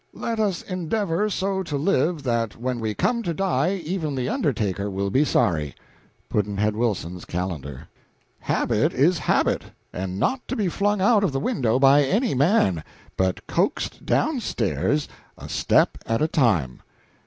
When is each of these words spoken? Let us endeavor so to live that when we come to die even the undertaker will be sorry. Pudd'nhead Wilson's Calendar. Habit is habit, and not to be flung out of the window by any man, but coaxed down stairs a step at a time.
Let 0.15 0.39
us 0.39 0.63
endeavor 0.63 1.29
so 1.29 1.61
to 1.61 1.77
live 1.77 2.23
that 2.23 2.55
when 2.55 2.79
we 2.79 2.95
come 2.95 3.21
to 3.21 3.35
die 3.35 3.75
even 3.85 4.15
the 4.15 4.29
undertaker 4.29 4.89
will 4.89 5.11
be 5.11 5.23
sorry. 5.23 5.75
Pudd'nhead 6.27 6.75
Wilson's 6.75 7.23
Calendar. 7.23 7.87
Habit 8.39 8.93
is 8.93 9.19
habit, 9.19 9.65
and 9.93 10.19
not 10.19 10.47
to 10.47 10.55
be 10.55 10.69
flung 10.69 11.01
out 11.01 11.23
of 11.23 11.33
the 11.33 11.39
window 11.39 11.77
by 11.77 12.01
any 12.03 12.33
man, 12.33 12.83
but 13.15 13.45
coaxed 13.45 14.03
down 14.03 14.39
stairs 14.39 15.07
a 15.37 15.47
step 15.47 15.99
at 16.07 16.19
a 16.19 16.27
time. 16.27 16.81